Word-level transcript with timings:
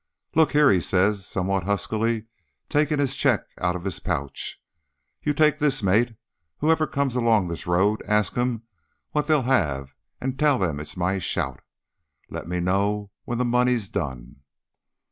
"Look 0.33 0.53
here," 0.53 0.71
he 0.71 0.81
says 0.81 1.27
somewhat 1.27 1.65
huskily, 1.65 2.25
taking 2.69 2.97
his 2.97 3.15
cheque 3.15 3.43
out 3.59 3.75
of 3.75 3.83
his 3.83 3.99
pouch. 3.99 4.57
"You 5.21 5.31
take 5.31 5.59
this, 5.59 5.83
mate. 5.83 6.15
Whoever 6.57 6.87
comes 6.87 7.15
along 7.15 7.49
this 7.49 7.67
road, 7.67 8.01
ask 8.07 8.35
'em 8.35 8.63
what 9.11 9.27
they'll 9.27 9.43
have, 9.43 9.93
and 10.19 10.39
tell 10.39 10.57
them 10.57 10.79
it's 10.79 10.97
my 10.97 11.19
shout. 11.19 11.59
Let 12.31 12.47
me 12.47 12.59
know 12.59 13.11
when 13.25 13.37
the 13.37 13.45
money's 13.45 13.89
done." 13.89 14.37